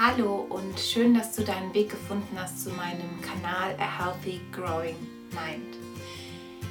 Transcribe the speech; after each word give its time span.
Hallo 0.00 0.46
und 0.48 0.78
schön, 0.78 1.12
dass 1.12 1.34
du 1.34 1.42
deinen 1.42 1.74
Weg 1.74 1.90
gefunden 1.90 2.38
hast 2.38 2.62
zu 2.62 2.70
meinem 2.70 3.20
Kanal 3.20 3.74
A 3.80 3.98
Healthy 3.98 4.40
Growing 4.52 4.94
Mind. 5.32 5.76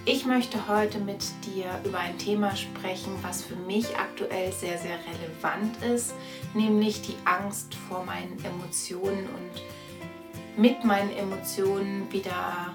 Ich 0.05 0.25
möchte 0.25 0.65
heute 0.69 0.97
mit 0.99 1.25
dir 1.45 1.65
über 1.83 1.99
ein 1.99 2.17
Thema 2.17 2.55
sprechen, 2.55 3.11
was 3.23 3.43
für 3.43 3.57
mich 3.57 3.97
aktuell 3.97 4.53
sehr, 4.53 4.77
sehr 4.77 4.97
relevant 4.99 5.75
ist, 5.83 6.13
nämlich 6.53 7.01
die 7.01 7.17
Angst 7.25 7.75
vor 7.89 8.05
meinen 8.05 8.41
Emotionen 8.45 9.25
und 9.25 10.63
mit 10.63 10.85
meinen 10.85 11.11
Emotionen 11.11 12.09
wieder 12.09 12.73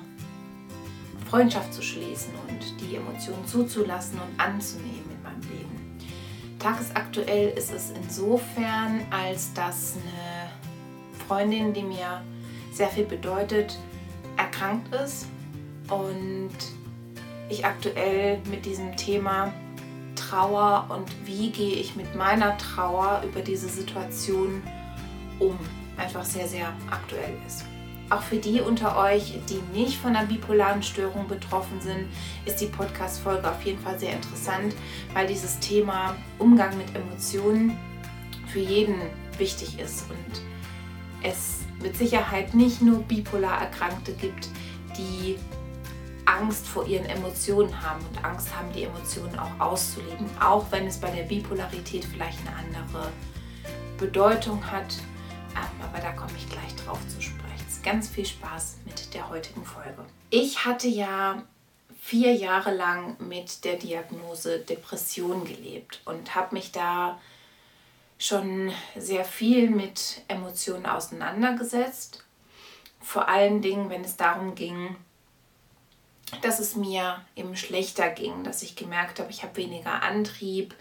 Freundschaft 1.30 1.72
zu 1.72 1.80
schließen 1.80 2.34
und 2.50 2.78
die 2.78 2.96
Emotionen 2.96 3.46
zuzulassen 3.46 4.20
und 4.20 4.38
anzunehmen 4.38 5.10
in 5.16 5.22
meinem 5.22 5.40
Leben. 5.50 5.82
Tagesaktuell 6.58 7.58
ist 7.58 7.72
es 7.72 7.90
insofern, 7.90 9.04
als 9.10 9.52
dass 9.54 9.94
eine 9.94 10.41
Freundin, 11.32 11.72
die 11.72 11.82
mir 11.82 12.20
sehr 12.72 12.88
viel 12.88 13.06
bedeutet, 13.06 13.78
erkrankt 14.36 14.94
ist 14.94 15.28
und 15.88 16.50
ich 17.48 17.64
aktuell 17.64 18.38
mit 18.50 18.66
diesem 18.66 18.94
Thema 18.98 19.50
Trauer 20.14 20.84
und 20.90 21.08
wie 21.26 21.50
gehe 21.50 21.76
ich 21.76 21.96
mit 21.96 22.14
meiner 22.14 22.58
Trauer 22.58 23.22
über 23.24 23.40
diese 23.40 23.66
Situation 23.68 24.62
um, 25.38 25.58
einfach 25.96 26.22
sehr, 26.22 26.46
sehr 26.46 26.70
aktuell 26.90 27.32
ist. 27.46 27.64
Auch 28.10 28.20
für 28.20 28.36
die 28.36 28.60
unter 28.60 28.98
euch, 28.98 29.32
die 29.48 29.62
nicht 29.72 29.96
von 29.96 30.14
einer 30.14 30.26
bipolaren 30.26 30.82
Störung 30.82 31.28
betroffen 31.28 31.80
sind, 31.80 32.08
ist 32.44 32.60
die 32.60 32.66
Podcast-Folge 32.66 33.48
auf 33.48 33.62
jeden 33.62 33.82
Fall 33.82 33.98
sehr 33.98 34.12
interessant, 34.12 34.74
weil 35.14 35.26
dieses 35.26 35.58
Thema 35.60 36.14
Umgang 36.38 36.76
mit 36.76 36.94
Emotionen 36.94 37.78
für 38.48 38.60
jeden 38.60 38.96
wichtig 39.38 39.78
ist 39.78 40.10
und 40.10 40.51
es 41.22 41.60
mit 41.80 41.96
Sicherheit 41.96 42.54
nicht 42.54 42.82
nur 42.82 43.02
bipolar 43.02 43.60
Erkrankte 43.60 44.12
gibt, 44.12 44.48
die 44.96 45.38
Angst 46.24 46.66
vor 46.68 46.86
ihren 46.86 47.06
Emotionen 47.06 47.82
haben 47.82 48.04
und 48.06 48.24
Angst 48.24 48.54
haben, 48.56 48.72
die 48.72 48.84
Emotionen 48.84 49.38
auch 49.38 49.58
auszuleben, 49.58 50.28
auch 50.40 50.64
wenn 50.70 50.86
es 50.86 50.98
bei 50.98 51.10
der 51.10 51.24
Bipolarität 51.24 52.04
vielleicht 52.04 52.38
eine 52.46 52.56
andere 52.56 53.10
Bedeutung 53.98 54.64
hat. 54.70 54.94
Ähm, 55.54 55.82
aber 55.82 56.00
da 56.00 56.12
komme 56.12 56.32
ich 56.36 56.48
gleich 56.48 56.74
drauf 56.84 57.00
zu 57.08 57.20
sprechen. 57.20 57.42
Ganz 57.82 58.08
viel 58.08 58.24
Spaß 58.24 58.78
mit 58.84 59.12
der 59.12 59.28
heutigen 59.28 59.64
Folge. 59.64 60.04
Ich 60.30 60.64
hatte 60.64 60.86
ja 60.86 61.42
vier 61.98 62.32
Jahre 62.34 62.72
lang 62.72 63.16
mit 63.18 63.64
der 63.64 63.74
Diagnose 63.74 64.60
Depression 64.60 65.44
gelebt 65.44 66.00
und 66.04 66.34
habe 66.34 66.54
mich 66.54 66.70
da 66.70 67.18
schon 68.22 68.72
sehr 68.96 69.24
viel 69.24 69.68
mit 69.68 70.22
Emotionen 70.28 70.86
auseinandergesetzt. 70.86 72.24
Vor 73.00 73.28
allen 73.28 73.62
Dingen, 73.62 73.90
wenn 73.90 74.04
es 74.04 74.16
darum 74.16 74.54
ging, 74.54 74.96
dass 76.40 76.60
es 76.60 76.76
mir 76.76 77.20
eben 77.34 77.56
schlechter 77.56 78.08
ging, 78.10 78.44
dass 78.44 78.62
ich 78.62 78.76
gemerkt 78.76 79.18
habe, 79.18 79.30
ich 79.30 79.42
habe 79.42 79.56
weniger 79.56 80.02
Antrieb, 80.02 80.74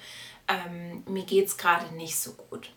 ähm, 0.48 1.04
mir 1.08 1.24
geht 1.24 1.48
es 1.48 1.58
gerade 1.58 1.94
nicht 1.96 2.18
so 2.18 2.34
gut. 2.34 2.72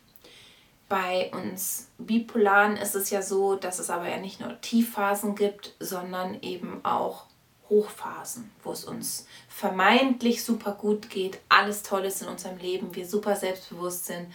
Bei 0.88 1.30
uns 1.32 1.88
Bipolaren 1.98 2.76
ist 2.76 2.94
es 2.94 3.10
ja 3.10 3.22
so, 3.22 3.56
dass 3.56 3.78
es 3.78 3.90
aber 3.90 4.08
ja 4.08 4.16
nicht 4.18 4.40
nur 4.40 4.60
Tiefphasen 4.60 5.34
gibt, 5.34 5.74
sondern 5.78 6.40
eben 6.42 6.84
auch 6.84 7.26
Hochphasen, 7.68 8.50
wo 8.62 8.72
es 8.72 8.84
uns 8.84 9.26
vermeintlich 9.48 10.44
super 10.44 10.72
gut 10.72 11.10
geht, 11.10 11.40
alles 11.48 11.82
toll 11.82 12.04
ist 12.04 12.22
in 12.22 12.28
unserem 12.28 12.58
Leben, 12.58 12.94
wir 12.94 13.06
super 13.06 13.36
selbstbewusst 13.36 14.06
sind, 14.06 14.32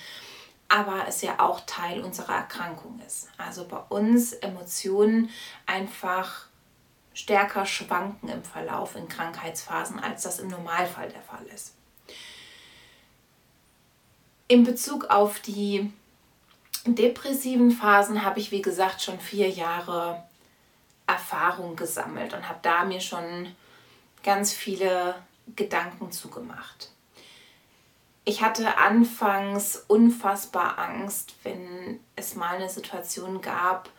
aber 0.68 1.06
es 1.08 1.22
ja 1.22 1.40
auch 1.40 1.62
Teil 1.66 2.02
unserer 2.02 2.36
Erkrankung 2.36 3.00
ist. 3.06 3.28
Also 3.38 3.66
bei 3.66 3.78
uns 3.90 4.34
Emotionen 4.34 5.30
einfach 5.66 6.46
stärker 7.14 7.66
schwanken 7.66 8.30
im 8.30 8.44
Verlauf 8.44 8.96
in 8.96 9.08
Krankheitsphasen, 9.08 10.00
als 10.00 10.24
das 10.24 10.40
im 10.40 10.48
Normalfall 10.48 11.10
der 11.10 11.22
Fall 11.22 11.46
ist. 11.54 11.74
In 14.48 14.64
Bezug 14.64 15.06
auf 15.06 15.40
die 15.40 15.92
depressiven 16.86 17.72
Phasen 17.72 18.24
habe 18.24 18.40
ich, 18.40 18.52
wie 18.52 18.62
gesagt, 18.62 19.02
schon 19.02 19.20
vier 19.20 19.50
Jahre 19.50 20.24
Erfahrung 21.10 21.76
gesammelt 21.76 22.34
und 22.34 22.48
habe 22.48 22.60
da 22.62 22.86
mir 22.86 23.02
schon 23.02 23.56
ganz 24.24 24.54
viele 24.54 25.16
Gedanken 25.56 26.12
zugemacht. 26.12 26.92
Ich 28.26 28.44
hatte 28.44 28.78
anfangs 28.78 29.84
unfassbar 29.88 30.78
Angst, 30.78 31.34
wenn 31.44 32.00
es 32.16 32.36
mal 32.36 32.56
eine 32.56 32.70
Situation 32.70 33.42
gab, 33.42 33.90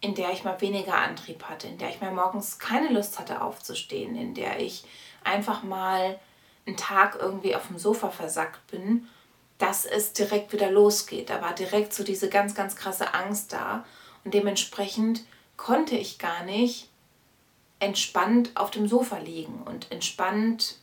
in 0.00 0.16
der 0.16 0.32
ich 0.32 0.42
mal 0.42 0.60
weniger 0.60 0.96
Antrieb 0.96 1.44
hatte, 1.44 1.68
in 1.68 1.78
der 1.78 1.90
ich 1.90 2.00
mal 2.00 2.12
morgens 2.12 2.58
keine 2.58 2.88
Lust 2.88 3.20
hatte 3.20 3.40
aufzustehen, 3.40 4.16
in 4.16 4.34
der 4.34 4.58
ich 4.58 4.84
einfach 5.22 5.62
mal 5.62 6.18
einen 6.66 6.76
Tag 6.76 7.18
irgendwie 7.20 7.54
auf 7.54 7.68
dem 7.68 7.78
Sofa 7.78 8.10
versackt 8.10 8.66
bin, 8.68 9.08
dass 9.58 9.84
es 9.84 10.12
direkt 10.12 10.52
wieder 10.52 10.70
losgeht. 10.70 11.30
Da 11.30 11.40
war 11.40 11.54
direkt 11.54 11.92
so 11.92 12.02
diese 12.02 12.28
ganz, 12.28 12.54
ganz 12.56 12.74
krasse 12.74 13.14
Angst 13.14 13.52
da 13.52 13.84
und 14.24 14.34
dementsprechend 14.34 15.24
konnte 15.58 15.96
ich 15.96 16.18
gar 16.18 16.44
nicht 16.44 16.88
entspannt 17.80 18.52
auf 18.54 18.70
dem 18.70 18.88
Sofa 18.88 19.18
liegen 19.18 19.62
und 19.64 19.92
entspannt 19.92 20.76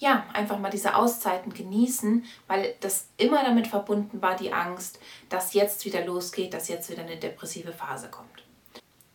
ja, 0.00 0.26
einfach 0.32 0.58
mal 0.58 0.70
diese 0.70 0.96
Auszeiten 0.96 1.52
genießen, 1.52 2.24
weil 2.46 2.74
das 2.80 3.08
immer 3.18 3.44
damit 3.44 3.66
verbunden 3.66 4.22
war, 4.22 4.34
die 4.34 4.50
Angst, 4.50 4.98
dass 5.28 5.52
jetzt 5.52 5.84
wieder 5.84 6.04
losgeht, 6.06 6.54
dass 6.54 6.68
jetzt 6.68 6.90
wieder 6.90 7.02
eine 7.02 7.18
depressive 7.18 7.72
Phase 7.72 8.08
kommt. 8.08 8.42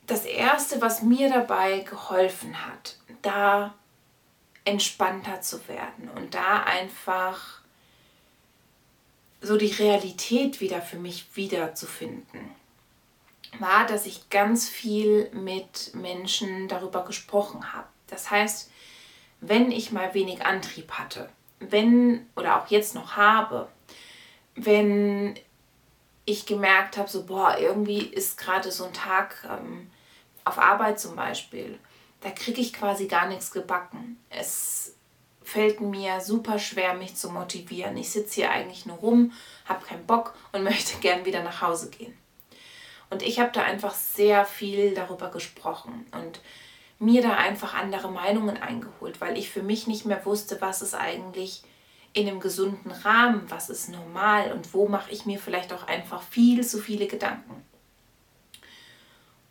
Das 0.06 0.25
Erste, 0.25 0.79
was 0.81 1.01
mir 1.01 1.29
dabei 1.29 1.79
geholfen 1.79 2.56
hat, 2.67 2.97
da 3.23 3.73
entspannter 4.63 5.41
zu 5.41 5.67
werden 5.67 6.07
und 6.16 6.35
da 6.35 6.62
einfach 6.63 7.62
so 9.41 9.57
die 9.57 9.72
Realität 9.72 10.62
wieder 10.62 10.83
für 10.83 10.97
mich 10.97 11.35
wiederzufinden, 11.35 12.51
war, 13.59 13.85
dass 13.85 14.05
ich 14.05 14.29
ganz 14.29 14.69
viel 14.69 15.29
mit 15.31 15.93
Menschen 15.93 16.67
darüber 16.67 17.03
gesprochen 17.05 17.73
habe. 17.73 17.88
Das 18.07 18.31
heißt, 18.31 18.69
wenn 19.41 19.71
ich 19.71 19.91
mal 19.91 20.13
wenig 20.13 20.45
Antrieb 20.45 20.91
hatte, 20.93 21.29
wenn 21.59 22.27
oder 22.35 22.61
auch 22.61 22.67
jetzt 22.67 22.95
noch 22.95 23.15
habe, 23.15 23.67
wenn 24.55 25.35
ich 26.25 26.45
gemerkt 26.45 26.97
habe, 26.97 27.09
so, 27.09 27.25
boah, 27.25 27.57
irgendwie 27.59 27.99
ist 27.99 28.38
gerade 28.38 28.71
so 28.71 28.85
ein 28.85 28.94
Tag 28.94 29.47
ähm, 29.49 29.89
auf 30.44 30.57
Arbeit 30.57 30.99
zum 30.99 31.15
Beispiel, 31.15 31.77
da 32.21 32.31
kriege 32.31 32.61
ich 32.61 32.73
quasi 32.73 33.07
gar 33.07 33.27
nichts 33.27 33.51
gebacken. 33.51 34.17
Es 34.29 34.95
fällt 35.44 35.79
mir 35.79 36.21
super 36.21 36.57
schwer, 36.57 36.95
mich 36.95 37.15
zu 37.15 37.29
motivieren. 37.29 37.95
Ich 37.97 38.09
sitze 38.09 38.35
hier 38.35 38.51
eigentlich 38.51 38.88
nur 38.88 38.97
rum, 38.97 39.31
habe 39.65 39.85
keinen 39.85 40.05
Bock 40.05 40.33
und 40.51 40.63
möchte 40.65 40.97
gern 40.99 41.25
wieder 41.25 41.44
nach 41.44 41.61
Hause 41.61 41.89
gehen. 41.89 42.17
Und 43.09 43.21
ich 43.21 43.39
habe 43.39 43.51
da 43.51 43.63
einfach 43.63 43.93
sehr 43.93 44.45
viel 44.45 44.93
darüber 44.93 45.29
gesprochen 45.29 46.05
und 46.11 46.39
mir 46.99 47.21
da 47.21 47.35
einfach 47.35 47.73
andere 47.73 48.09
Meinungen 48.09 48.57
eingeholt, 48.57 49.21
weil 49.21 49.38
ich 49.38 49.49
für 49.49 49.63
mich 49.63 49.88
nicht 49.88 50.05
mehr 50.05 50.25
wusste, 50.25 50.61
was 50.61 50.81
ist 50.81 50.95
eigentlich 50.95 51.63
in 52.13 52.27
einem 52.27 52.39
gesunden 52.39 52.91
Rahmen, 52.91 53.44
was 53.49 53.69
ist 53.69 53.89
normal 53.89 54.53
und 54.53 54.73
wo 54.73 54.88
mache 54.88 55.11
ich 55.11 55.25
mir 55.25 55.38
vielleicht 55.38 55.73
auch 55.73 55.88
einfach 55.88 56.23
viel 56.23 56.65
zu 56.65 56.79
viele 56.79 57.07
Gedanken. 57.07 57.65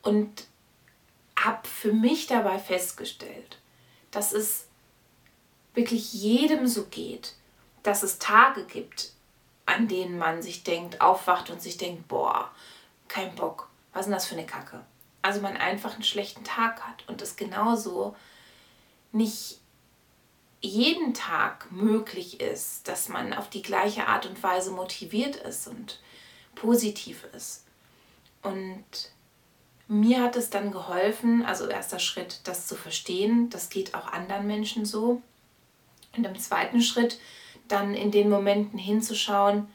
Und 0.03 0.47
habe 1.37 1.69
für 1.69 1.93
mich 1.93 2.27
dabei 2.27 2.59
festgestellt, 2.59 3.59
dass 4.11 4.33
es 4.33 4.67
wirklich 5.75 6.15
jedem 6.15 6.67
so 6.67 6.85
geht, 6.87 7.35
dass 7.83 8.03
es 8.03 8.19
Tage 8.19 8.65
gibt, 8.65 9.13
an 9.67 9.89
denen 9.89 10.17
man 10.17 10.43
sich 10.43 10.65
denkt, 10.65 11.01
aufwacht 11.01 11.51
und 11.51 11.61
sich 11.61 11.77
denkt, 11.77 12.09
boah, 12.09 12.51
kein 13.09 13.35
Bock, 13.35 13.69
was 13.93 14.03
ist 14.03 14.07
denn 14.07 14.15
das 14.15 14.27
für 14.27 14.35
eine 14.35 14.47
Kacke? 14.47 14.85
also 15.25 15.41
man 15.41 15.57
einfach 15.57 15.95
einen 15.95 16.03
schlechten 16.03 16.45
Tag 16.45 16.83
hat 16.83 17.09
und 17.09 17.23
es 17.23 17.37
genauso 17.37 18.15
nicht 19.11 19.59
jeden 20.61 21.15
Tag 21.15 21.73
möglich 21.73 22.43
ist, 22.43 22.87
dass 22.89 23.09
man 23.09 23.33
auf 23.33 23.49
die 23.49 23.63
gleiche 23.63 24.07
Art 24.07 24.27
und 24.27 24.43
Weise 24.43 24.71
motiviert 24.71 25.37
ist 25.37 25.67
und 25.67 25.99
positiv 26.55 27.25
ist. 27.35 27.65
Und 28.43 28.85
mir 29.89 30.23
hat 30.23 30.37
es 30.37 30.51
dann 30.51 30.71
geholfen, 30.71 31.43
also 31.43 31.69
erster 31.69 32.01
Schritt, 32.01 32.41
das 32.45 32.67
zu 32.67 32.75
verstehen, 32.75 33.49
das 33.49 33.71
geht 33.71 33.95
auch 33.95 34.09
anderen 34.09 34.47
Menschen 34.47 34.85
so. 34.85 35.23
Und 36.15 36.27
im 36.27 36.39
zweiten 36.39 36.83
Schritt 36.83 37.19
dann 37.67 37.95
in 37.95 38.11
den 38.11 38.29
Momenten 38.29 38.79
hinzuschauen, 38.79 39.69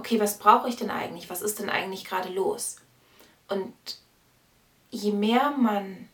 okay, 0.00 0.18
was 0.18 0.38
brauche 0.38 0.68
ich 0.68 0.76
denn 0.76 0.90
eigentlich? 0.90 1.28
Was 1.28 1.42
ist 1.42 1.58
denn 1.58 1.68
eigentlich 1.68 2.06
gerade 2.06 2.30
los? 2.30 2.76
Und 3.48 3.74
je 4.90 5.12
mehr 5.12 5.50
man 5.50 6.08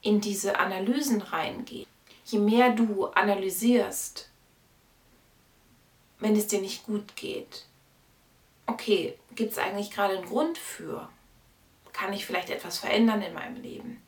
in 0.00 0.20
diese 0.20 0.60
Analysen 0.60 1.20
reingeht, 1.20 1.88
je 2.24 2.38
mehr 2.38 2.70
du 2.70 3.06
analysierst, 3.06 4.30
wenn 6.20 6.36
es 6.36 6.46
dir 6.46 6.60
nicht 6.60 6.86
gut 6.86 7.16
geht, 7.16 7.66
okay, 8.66 9.18
gibt 9.34 9.52
es 9.52 9.58
eigentlich 9.58 9.90
gerade 9.90 10.16
einen 10.16 10.26
Grund 10.26 10.56
für? 10.56 11.08
Kann 11.92 12.12
ich 12.12 12.26
vielleicht 12.26 12.50
etwas 12.50 12.78
verändern 12.78 13.22
in 13.22 13.34
meinem 13.34 13.60
Leben? 13.60 14.00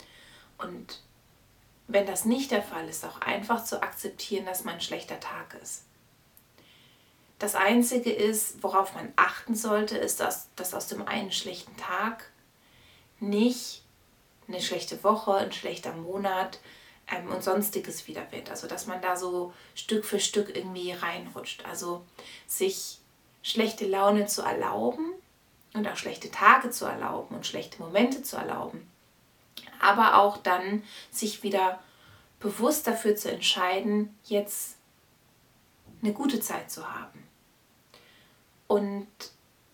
Und 0.58 1.02
wenn 1.88 2.06
das 2.06 2.24
nicht 2.24 2.52
der 2.52 2.62
Fall 2.62 2.88
ist, 2.88 3.04
auch 3.04 3.20
einfach 3.20 3.64
zu 3.64 3.82
akzeptieren, 3.82 4.46
dass 4.46 4.64
man 4.64 4.74
ein 4.74 4.80
schlechter 4.80 5.18
Tag 5.18 5.58
ist. 5.60 5.87
Das 7.38 7.54
Einzige 7.54 8.12
ist, 8.12 8.62
worauf 8.62 8.94
man 8.94 9.12
achten 9.16 9.54
sollte, 9.54 9.96
ist, 9.96 10.20
dass, 10.20 10.48
dass 10.56 10.74
aus 10.74 10.88
dem 10.88 11.06
einen 11.06 11.30
schlechten 11.30 11.76
Tag 11.76 12.30
nicht 13.20 13.82
eine 14.48 14.60
schlechte 14.60 15.02
Woche, 15.04 15.34
ein 15.34 15.52
schlechter 15.52 15.92
Monat 15.92 16.58
ähm, 17.06 17.28
und 17.28 17.44
sonstiges 17.44 18.08
wieder 18.08 18.32
wird. 18.32 18.50
Also 18.50 18.66
dass 18.66 18.86
man 18.86 19.00
da 19.00 19.16
so 19.16 19.52
Stück 19.74 20.04
für 20.04 20.18
Stück 20.18 20.54
irgendwie 20.54 20.92
reinrutscht. 20.92 21.64
Also 21.64 22.04
sich 22.46 22.98
schlechte 23.42 23.86
Laune 23.86 24.26
zu 24.26 24.42
erlauben 24.42 25.12
und 25.74 25.86
auch 25.86 25.96
schlechte 25.96 26.30
Tage 26.30 26.70
zu 26.70 26.86
erlauben 26.86 27.36
und 27.36 27.46
schlechte 27.46 27.80
Momente 27.80 28.22
zu 28.22 28.36
erlauben. 28.36 28.90
Aber 29.80 30.18
auch 30.18 30.38
dann 30.38 30.82
sich 31.10 31.42
wieder 31.44 31.78
bewusst 32.40 32.86
dafür 32.86 33.14
zu 33.14 33.30
entscheiden, 33.30 34.16
jetzt 34.24 34.76
eine 36.02 36.12
gute 36.12 36.40
Zeit 36.40 36.70
zu 36.70 36.92
haben. 36.92 37.27
Und 38.68 39.08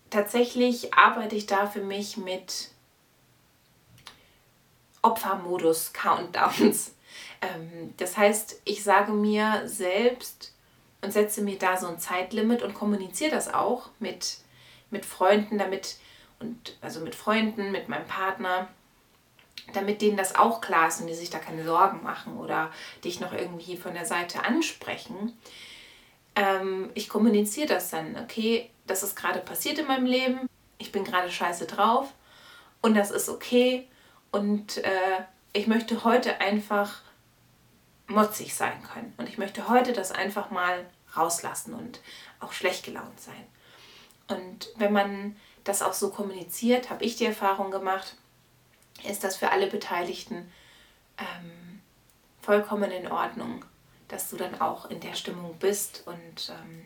tatsächlich 0.09 0.93
arbeite 0.93 1.35
ich 1.35 1.45
da 1.45 1.67
für 1.67 1.81
mich 1.81 2.17
mit 2.17 2.71
Opfermodus-Countdowns. 5.03 6.91
Ähm, 7.41 7.93
das 7.97 8.17
heißt, 8.17 8.61
ich 8.65 8.83
sage 8.83 9.13
mir 9.13 9.61
selbst 9.65 10.53
und 11.01 11.11
setze 11.11 11.41
mir 11.41 11.57
da 11.57 11.77
so 11.77 11.87
ein 11.87 11.99
Zeitlimit 11.99 12.61
und 12.61 12.73
kommuniziere 12.73 13.31
das 13.31 13.53
auch 13.53 13.89
mit, 13.99 14.39
mit 14.89 15.05
Freunden, 15.05 15.57
damit 15.57 15.97
und 16.39 16.77
also 16.81 16.99
mit 16.99 17.15
Freunden, 17.15 17.71
mit 17.71 17.87
meinem 17.89 18.07
Partner, 18.07 18.67
damit 19.73 20.01
denen 20.01 20.17
das 20.17 20.35
auch 20.35 20.61
klar 20.61 20.87
ist 20.87 21.01
und 21.01 21.07
die 21.07 21.13
sich 21.13 21.29
da 21.29 21.39
keine 21.39 21.63
Sorgen 21.63 22.03
machen 22.03 22.37
oder 22.37 22.71
dich 23.03 23.19
noch 23.19 23.33
irgendwie 23.33 23.77
von 23.77 23.93
der 23.93 24.05
Seite 24.05 24.43
ansprechen. 24.43 25.37
Ähm, 26.35 26.89
ich 26.93 27.07
kommuniziere 27.09 27.67
das 27.67 27.91
dann, 27.91 28.17
okay, 28.17 28.69
das 28.85 29.03
ist 29.03 29.15
gerade 29.15 29.39
passiert 29.39 29.79
in 29.79 29.87
meinem 29.87 30.05
Leben, 30.05 30.49
ich 30.77 30.91
bin 30.91 31.03
gerade 31.03 31.31
scheiße 31.31 31.65
drauf 31.65 32.13
und 32.81 32.95
das 32.95 33.11
ist 33.11 33.29
okay 33.29 33.87
und 34.31 34.77
äh, 34.77 35.23
ich 35.53 35.67
möchte 35.67 36.03
heute 36.03 36.41
einfach 36.41 37.01
motzig 38.07 38.53
sein 38.53 38.83
können. 38.83 39.13
Und 39.17 39.29
ich 39.29 39.37
möchte 39.37 39.69
heute 39.69 39.93
das 39.93 40.11
einfach 40.11 40.51
mal 40.51 40.85
rauslassen 41.15 41.73
und 41.73 41.99
auch 42.39 42.51
schlecht 42.51 42.85
gelaunt 42.85 43.19
sein. 43.19 43.47
Und 44.27 44.69
wenn 44.75 44.91
man 44.91 45.35
das 45.63 45.81
auch 45.81 45.93
so 45.93 46.09
kommuniziert, 46.09 46.89
habe 46.89 47.03
ich 47.03 47.15
die 47.15 47.25
Erfahrung 47.25 47.71
gemacht, 47.71 48.15
ist 49.07 49.23
das 49.23 49.37
für 49.37 49.51
alle 49.51 49.67
Beteiligten 49.67 50.51
ähm, 51.17 51.81
vollkommen 52.41 52.91
in 52.91 53.11
Ordnung, 53.11 53.65
dass 54.07 54.29
du 54.29 54.37
dann 54.37 54.61
auch 54.61 54.89
in 54.89 54.99
der 54.99 55.13
Stimmung 55.13 55.57
bist 55.59 56.03
und 56.05 56.49
ähm, 56.49 56.85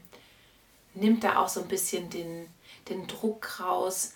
nimmt 1.00 1.24
da 1.24 1.38
auch 1.38 1.50
so 1.50 1.62
ein 1.62 1.68
bisschen 1.68 2.10
den, 2.10 2.48
den 2.90 3.07
Druck 3.07 3.60
raus, 3.60 4.13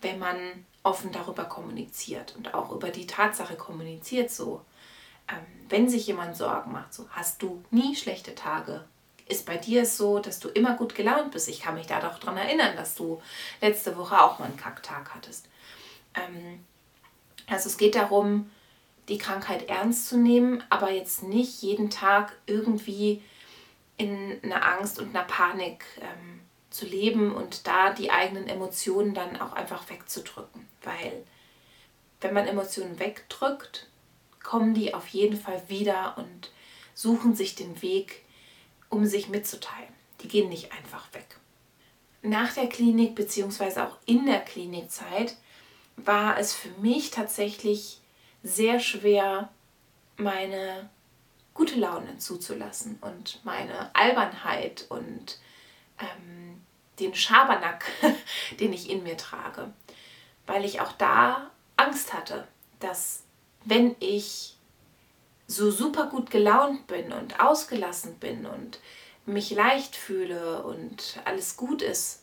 wenn 0.00 0.18
man 0.18 0.36
offen 0.82 1.12
darüber 1.12 1.44
kommuniziert 1.44 2.34
und 2.36 2.54
auch 2.54 2.72
über 2.72 2.90
die 2.90 3.06
Tatsache 3.06 3.56
kommuniziert, 3.56 4.30
so, 4.30 4.62
ähm, 5.28 5.44
wenn 5.68 5.88
sich 5.88 6.06
jemand 6.06 6.36
Sorgen 6.36 6.72
macht, 6.72 6.94
so, 6.94 7.06
hast 7.10 7.42
du 7.42 7.62
nie 7.70 7.94
schlechte 7.94 8.34
Tage? 8.34 8.84
Ist 9.26 9.46
bei 9.46 9.56
dir 9.56 9.86
so, 9.86 10.18
dass 10.18 10.40
du 10.40 10.48
immer 10.48 10.76
gut 10.76 10.94
gelaunt 10.94 11.30
bist? 11.32 11.48
Ich 11.48 11.60
kann 11.60 11.74
mich 11.74 11.86
da 11.86 12.00
doch 12.00 12.18
daran 12.18 12.38
erinnern, 12.38 12.74
dass 12.76 12.94
du 12.94 13.22
letzte 13.60 13.96
Woche 13.96 14.20
auch 14.20 14.38
mal 14.38 14.46
einen 14.46 14.56
Kacktag 14.56 15.14
hattest. 15.14 15.46
Ähm, 16.14 16.64
also 17.46 17.68
es 17.68 17.76
geht 17.76 17.94
darum, 17.94 18.50
die 19.08 19.18
Krankheit 19.18 19.68
ernst 19.68 20.08
zu 20.08 20.16
nehmen, 20.16 20.62
aber 20.70 20.90
jetzt 20.90 21.22
nicht 21.22 21.62
jeden 21.62 21.90
Tag 21.90 22.32
irgendwie 22.46 23.22
in 24.00 24.42
einer 24.42 24.66
Angst 24.66 24.98
und 24.98 25.14
einer 25.14 25.26
Panik 25.26 25.84
ähm, 26.00 26.40
zu 26.70 26.86
leben 26.86 27.34
und 27.34 27.66
da 27.66 27.92
die 27.92 28.10
eigenen 28.10 28.48
Emotionen 28.48 29.12
dann 29.12 29.38
auch 29.38 29.52
einfach 29.52 29.90
wegzudrücken. 29.90 30.66
Weil 30.82 31.22
wenn 32.22 32.32
man 32.32 32.46
Emotionen 32.46 32.98
wegdrückt, 32.98 33.88
kommen 34.42 34.72
die 34.72 34.94
auf 34.94 35.08
jeden 35.08 35.38
Fall 35.38 35.62
wieder 35.68 36.16
und 36.16 36.50
suchen 36.94 37.34
sich 37.34 37.56
den 37.56 37.82
Weg, 37.82 38.24
um 38.88 39.04
sich 39.04 39.28
mitzuteilen. 39.28 39.92
Die 40.22 40.28
gehen 40.28 40.48
nicht 40.48 40.72
einfach 40.72 41.12
weg. 41.12 41.38
Nach 42.22 42.54
der 42.54 42.68
Klinik 42.68 43.14
bzw. 43.14 43.80
auch 43.80 43.98
in 44.06 44.24
der 44.24 44.40
Klinikzeit 44.40 45.36
war 45.96 46.38
es 46.38 46.54
für 46.54 46.70
mich 46.80 47.10
tatsächlich 47.10 48.00
sehr 48.42 48.80
schwer, 48.80 49.50
meine 50.16 50.88
gute 51.60 51.78
Laune 51.78 52.16
zuzulassen 52.16 52.96
und 53.02 53.44
meine 53.44 53.94
Albernheit 53.94 54.86
und 54.88 55.36
ähm, 55.98 56.58
den 56.98 57.14
Schabernack, 57.14 57.84
den 58.60 58.72
ich 58.72 58.88
in 58.88 59.02
mir 59.02 59.18
trage. 59.18 59.70
Weil 60.46 60.64
ich 60.64 60.80
auch 60.80 60.92
da 60.92 61.50
Angst 61.76 62.14
hatte, 62.14 62.48
dass 62.78 63.24
wenn 63.66 63.94
ich 64.00 64.56
so 65.48 65.70
super 65.70 66.06
gut 66.06 66.30
gelaunt 66.30 66.86
bin 66.86 67.12
und 67.12 67.40
ausgelassen 67.40 68.14
bin 68.14 68.46
und 68.46 68.78
mich 69.26 69.50
leicht 69.50 69.96
fühle 69.96 70.62
und 70.62 71.20
alles 71.26 71.58
gut 71.58 71.82
ist, 71.82 72.22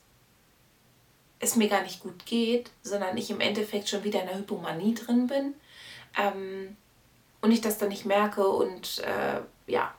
es 1.38 1.56
mir 1.56 1.70
gar 1.70 1.84
nicht 1.84 2.00
gut 2.00 2.26
geht, 2.26 2.72
sondern 2.82 3.16
ich 3.18 3.30
im 3.30 3.40
Endeffekt 3.40 3.88
schon 3.88 4.04
wieder 4.04 4.20
in 4.22 4.30
der 4.30 4.40
Hypomanie 4.40 4.96
drin 4.96 5.28
bin 5.28 5.54
ähm, 6.18 6.76
und 7.48 7.54
ich 7.54 7.62
das 7.62 7.78
dann 7.78 7.88
nicht 7.88 8.06
merke 8.06 8.46
und 8.46 9.00
äh, 9.00 9.40
ja. 9.68 9.94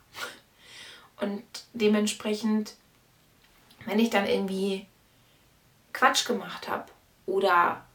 Und 1.19 1.43
dementsprechend, 1.73 2.75
wenn 3.87 3.99
ich 3.99 4.11
dann 4.11 4.27
irgendwie 4.27 4.87
Quatsch 5.95 6.27
gemacht 6.27 6.69
habe 6.69 6.85
oder 7.25 7.87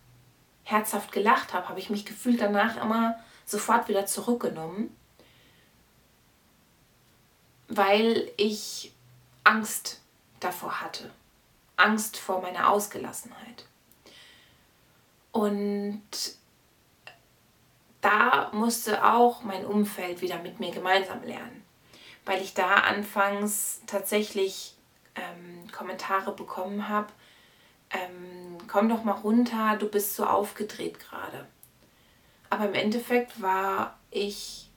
herzhaft 0.64 1.12
gelacht 1.12 1.54
habe, 1.54 1.70
habe 1.70 1.80
ich 1.80 1.92
mich 1.92 2.04
gefühlt 2.04 2.42
danach 2.42 2.78
immer 2.82 3.20
sofort 3.46 3.88
wieder 3.88 4.08
zurückgenommen, 4.08 4.96
weil 7.68 8.32
ich 8.38 8.92
Angst 9.44 10.02
davor 10.40 10.82
hatte. 10.82 11.12
Angst 11.76 12.18
vor 12.18 12.42
meiner 12.42 12.72
Ausgelassenheit. 12.72 13.66
Und 15.32 16.02
da 18.04 18.52
musste 18.52 19.06
auch 19.06 19.44
mein 19.44 19.66
Umfeld 19.66 20.22
wieder 20.22 20.38
mit 20.38 20.60
mir 20.60 20.72
gemeinsam 20.72 21.24
lernen, 21.24 21.64
weil 22.26 22.42
ich 22.42 22.54
da 22.54 22.76
anfangs 22.76 23.82
tatsächlich 23.88 24.76
ähm, 25.16 25.72
Kommentare 25.72 26.36
bekommen 26.36 26.90
habe, 26.90 27.08
ähm, 27.92 28.58
komm 28.68 28.90
doch 28.90 29.06
mal 29.06 29.14
runter, 29.14 29.78
du 29.80 29.88
bist 29.88 30.16
so 30.16 30.26
aufgedreht 30.26 31.00
gerade. 31.00 31.48
Aber 32.50 32.66
im 32.66 32.74
Endeffekt 32.74 33.42
war 33.42 33.98
ich 34.12 34.70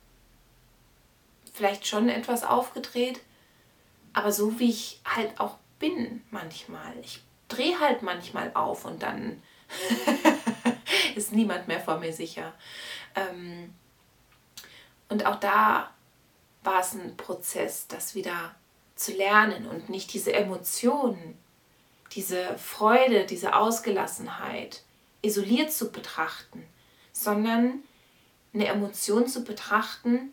vielleicht 1.52 1.86
schon 1.86 2.08
etwas 2.08 2.44
aufgedreht, 2.44 3.20
aber 4.12 4.30
so 4.30 4.60
wie 4.60 4.70
ich 4.70 5.00
halt 5.04 5.40
auch 5.40 5.56
bin 5.80 6.22
manchmal. 6.30 6.96
Ich 7.02 7.22
drehe 7.48 7.80
halt 7.80 8.02
manchmal 8.02 8.52
auf 8.54 8.84
und 8.84 9.02
dann 9.02 9.42
niemand 11.36 11.68
mehr 11.68 11.80
vor 11.80 11.98
mir 11.98 12.12
sicher. 12.12 12.52
Ähm, 13.14 13.72
und 15.08 15.24
auch 15.24 15.36
da 15.36 15.90
war 16.64 16.80
es 16.80 16.94
ein 16.94 17.16
Prozess, 17.16 17.86
das 17.86 18.14
wieder 18.14 18.54
zu 18.96 19.12
lernen 19.12 19.66
und 19.66 19.88
nicht 19.88 20.12
diese 20.12 20.32
Emotionen, 20.32 21.38
diese 22.12 22.58
Freude, 22.58 23.26
diese 23.26 23.54
Ausgelassenheit 23.54 24.82
isoliert 25.22 25.70
zu 25.70 25.92
betrachten, 25.92 26.64
sondern 27.12 27.82
eine 28.52 28.66
Emotion 28.66 29.28
zu 29.28 29.44
betrachten 29.44 30.32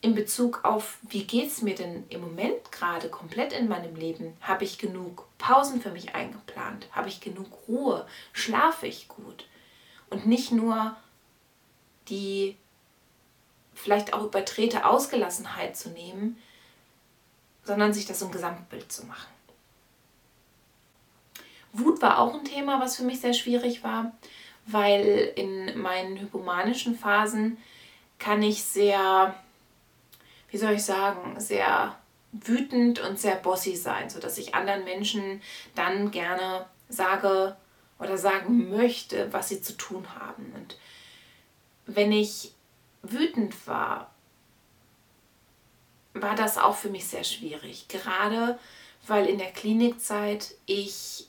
in 0.00 0.14
Bezug 0.14 0.64
auf, 0.64 0.98
wie 1.08 1.24
geht 1.24 1.48
es 1.48 1.62
mir 1.62 1.74
denn 1.74 2.04
im 2.08 2.20
Moment 2.20 2.70
gerade 2.70 3.08
komplett 3.08 3.52
in 3.52 3.68
meinem 3.68 3.96
Leben? 3.96 4.36
Habe 4.40 4.64
ich 4.64 4.78
genug 4.78 5.26
Pausen 5.38 5.80
für 5.80 5.90
mich 5.90 6.14
eingeplant? 6.14 6.86
Habe 6.92 7.08
ich 7.08 7.20
genug 7.20 7.48
Ruhe? 7.66 8.06
Schlafe 8.32 8.86
ich 8.86 9.08
gut? 9.08 9.46
Und 10.10 10.26
nicht 10.26 10.52
nur 10.52 10.96
die 12.08 12.56
vielleicht 13.74 14.12
auch 14.12 14.24
überdrehte 14.24 14.86
Ausgelassenheit 14.86 15.76
zu 15.76 15.90
nehmen, 15.90 16.38
sondern 17.64 17.92
sich 17.92 18.06
das 18.06 18.22
im 18.22 18.30
Gesamtbild 18.30 18.90
zu 18.90 19.04
machen. 19.04 19.28
Wut 21.72 22.00
war 22.00 22.18
auch 22.18 22.32
ein 22.32 22.44
Thema, 22.44 22.80
was 22.80 22.96
für 22.96 23.02
mich 23.04 23.20
sehr 23.20 23.34
schwierig 23.34 23.84
war, 23.84 24.12
weil 24.66 25.32
in 25.36 25.78
meinen 25.78 26.18
hypomanischen 26.18 26.98
Phasen 26.98 27.58
kann 28.18 28.42
ich 28.42 28.64
sehr 28.64 29.34
wie 30.50 30.56
soll 30.56 30.74
ich 30.74 30.84
sagen, 30.84 31.38
sehr 31.38 31.96
wütend 32.32 33.00
und 33.00 33.18
sehr 33.18 33.36
bossy 33.36 33.76
sein, 33.76 34.10
sodass 34.10 34.38
ich 34.38 34.54
anderen 34.54 34.84
Menschen 34.84 35.42
dann 35.74 36.10
gerne 36.10 36.66
sage 36.88 37.56
oder 37.98 38.16
sagen 38.16 38.70
möchte, 38.70 39.32
was 39.32 39.48
sie 39.48 39.60
zu 39.60 39.76
tun 39.76 40.06
haben. 40.18 40.52
Und 40.54 40.76
wenn 41.86 42.12
ich 42.12 42.52
wütend 43.02 43.66
war, 43.66 44.10
war 46.14 46.34
das 46.34 46.58
auch 46.58 46.76
für 46.76 46.90
mich 46.90 47.06
sehr 47.06 47.24
schwierig. 47.24 47.88
Gerade 47.88 48.58
weil 49.06 49.26
in 49.26 49.38
der 49.38 49.50
Klinikzeit 49.50 50.54
ich 50.66 51.26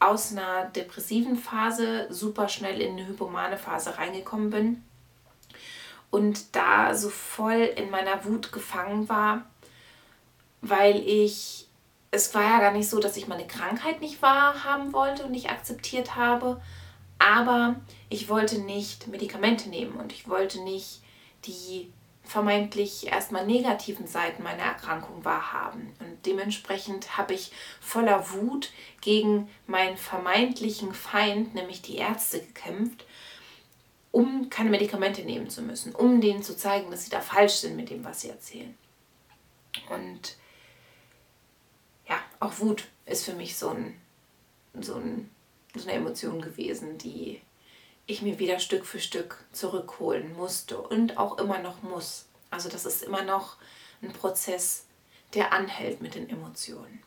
aus 0.00 0.32
einer 0.32 0.66
depressiven 0.66 1.36
Phase 1.36 2.06
super 2.10 2.48
schnell 2.48 2.80
in 2.80 2.92
eine 2.92 3.06
hypomane 3.06 3.56
Phase 3.56 3.96
reingekommen 3.96 4.50
bin 4.50 4.84
und 6.10 6.54
da 6.54 6.94
so 6.94 7.08
voll 7.08 7.72
in 7.76 7.90
meiner 7.90 8.24
Wut 8.24 8.52
gefangen 8.52 9.08
war, 9.08 9.46
weil 10.60 10.96
ich, 11.06 11.63
es 12.14 12.32
war 12.34 12.42
ja 12.42 12.60
gar 12.60 12.72
nicht 12.72 12.88
so, 12.88 13.00
dass 13.00 13.16
ich 13.16 13.26
meine 13.26 13.46
Krankheit 13.46 14.00
nicht 14.00 14.22
wahrhaben 14.22 14.92
wollte 14.92 15.24
und 15.24 15.32
nicht 15.32 15.50
akzeptiert 15.50 16.14
habe, 16.14 16.60
aber 17.18 17.76
ich 18.08 18.28
wollte 18.28 18.58
nicht 18.60 19.08
Medikamente 19.08 19.68
nehmen 19.68 19.94
und 19.94 20.12
ich 20.12 20.28
wollte 20.28 20.62
nicht 20.62 21.02
die 21.44 21.92
vermeintlich 22.22 23.08
erstmal 23.08 23.46
negativen 23.46 24.06
Seiten 24.06 24.42
meiner 24.42 24.62
Erkrankung 24.62 25.24
wahrhaben. 25.24 25.92
Und 26.00 26.24
dementsprechend 26.24 27.18
habe 27.18 27.34
ich 27.34 27.52
voller 27.80 28.30
Wut 28.32 28.70
gegen 29.02 29.48
meinen 29.66 29.98
vermeintlichen 29.98 30.94
Feind, 30.94 31.54
nämlich 31.54 31.82
die 31.82 31.96
Ärzte, 31.96 32.40
gekämpft, 32.40 33.04
um 34.10 34.48
keine 34.48 34.70
Medikamente 34.70 35.22
nehmen 35.22 35.50
zu 35.50 35.60
müssen, 35.60 35.94
um 35.94 36.20
denen 36.20 36.42
zu 36.42 36.56
zeigen, 36.56 36.90
dass 36.90 37.04
sie 37.04 37.10
da 37.10 37.20
falsch 37.20 37.54
sind 37.54 37.76
mit 37.76 37.90
dem, 37.90 38.04
was 38.04 38.22
sie 38.22 38.30
erzählen. 38.30 38.74
Und 39.90 40.36
auch 42.44 42.58
Wut 42.58 42.88
ist 43.06 43.24
für 43.24 43.34
mich 43.34 43.56
so, 43.56 43.70
ein, 43.70 44.00
so, 44.80 44.96
ein, 44.96 45.30
so 45.74 45.88
eine 45.88 45.92
Emotion 45.92 46.40
gewesen, 46.40 46.98
die 46.98 47.40
ich 48.06 48.22
mir 48.22 48.38
wieder 48.38 48.58
Stück 48.58 48.84
für 48.84 49.00
Stück 49.00 49.42
zurückholen 49.52 50.34
musste 50.36 50.78
und 50.78 51.16
auch 51.16 51.38
immer 51.38 51.58
noch 51.58 51.82
muss. 51.82 52.26
Also 52.50 52.68
das 52.68 52.84
ist 52.84 53.02
immer 53.02 53.22
noch 53.22 53.56
ein 54.02 54.12
Prozess, 54.12 54.84
der 55.32 55.52
anhält 55.52 56.00
mit 56.00 56.14
den 56.14 56.28
Emotionen. 56.28 57.02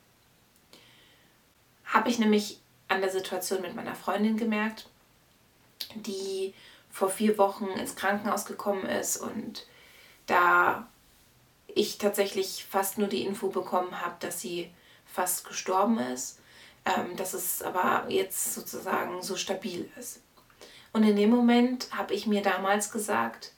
Habe 1.86 2.10
ich 2.10 2.20
nämlich 2.20 2.60
an 2.88 3.02
der 3.02 3.12
Situation 3.12 3.62
mit 3.62 3.76
meiner 3.76 3.96
Freundin 3.96 4.38
gemerkt, 4.38 4.90
die 5.96 6.54
vor 6.90 7.10
vier 7.10 7.38
Wochen 7.38 7.68
ins 7.68 7.96
Krankenhaus 7.96 8.46
gekommen 8.46 8.86
ist 8.86 9.18
und 9.18 9.68
da 10.26 10.88
ich 11.68 12.00
tatsächlich 12.00 12.66
fast 12.66 12.98
nur 12.98 13.08
die 13.08 13.24
Info 13.24 13.50
bekommen 13.50 14.02
habe, 14.02 14.16
dass 14.20 14.42
sie 14.42 14.72
fast 15.12 15.48
gestorben 15.48 16.00
ist, 16.00 16.40
ähm, 16.86 17.16
dass 17.16 17.34
es 17.34 17.62
aber 17.62 18.06
jetzt 18.10 18.54
sozusagen 18.54 19.22
so 19.22 19.36
stabil 19.36 19.90
ist. 19.98 20.22
Und 20.94 21.04
in 21.04 21.16
dem 21.16 21.30
Moment 21.30 21.90
habe 21.96 22.14
ich 22.14 22.28
mir 22.28 22.42
damals 22.42 22.92
gesagt, 22.92 23.54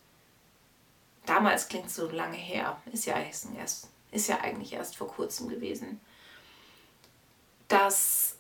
damals 1.25 1.67
klingt 1.67 1.91
so 1.91 2.09
lange 2.09 2.37
her, 2.37 2.81
ist 2.91 3.05
ja, 3.05 3.15
erst, 3.19 3.87
ist 4.11 4.27
ja 4.27 4.39
eigentlich 4.41 4.73
erst 4.73 4.97
vor 4.97 5.07
kurzem 5.07 5.47
gewesen, 5.47 6.01
dass 7.67 8.35